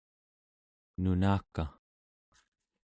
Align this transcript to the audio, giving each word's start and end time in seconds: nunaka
nunaka 1.01 1.63